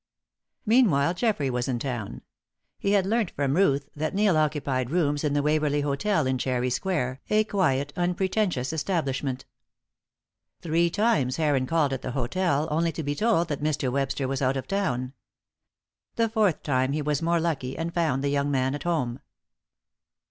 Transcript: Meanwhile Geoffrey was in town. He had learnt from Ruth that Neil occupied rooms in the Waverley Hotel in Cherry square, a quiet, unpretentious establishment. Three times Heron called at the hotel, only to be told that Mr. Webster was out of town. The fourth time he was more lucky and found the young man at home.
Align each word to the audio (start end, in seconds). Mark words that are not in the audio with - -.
Meanwhile 0.65 1.13
Geoffrey 1.13 1.51
was 1.51 1.67
in 1.67 1.77
town. 1.77 2.23
He 2.79 2.93
had 2.93 3.05
learnt 3.05 3.29
from 3.35 3.55
Ruth 3.55 3.87
that 3.95 4.15
Neil 4.15 4.35
occupied 4.35 4.89
rooms 4.89 5.23
in 5.23 5.33
the 5.33 5.43
Waverley 5.43 5.81
Hotel 5.81 6.25
in 6.25 6.39
Cherry 6.39 6.71
square, 6.71 7.21
a 7.29 7.43
quiet, 7.43 7.93
unpretentious 7.95 8.73
establishment. 8.73 9.45
Three 10.61 10.89
times 10.89 11.35
Heron 11.37 11.67
called 11.67 11.93
at 11.93 12.01
the 12.01 12.13
hotel, 12.13 12.67
only 12.71 12.91
to 12.93 13.03
be 13.03 13.13
told 13.13 13.47
that 13.49 13.61
Mr. 13.61 13.91
Webster 13.91 14.27
was 14.27 14.41
out 14.41 14.57
of 14.57 14.67
town. 14.67 15.13
The 16.15 16.29
fourth 16.29 16.63
time 16.63 16.93
he 16.93 17.03
was 17.03 17.21
more 17.21 17.39
lucky 17.39 17.77
and 17.77 17.93
found 17.93 18.23
the 18.23 18.29
young 18.29 18.49
man 18.49 18.73
at 18.73 18.81
home. 18.81 19.19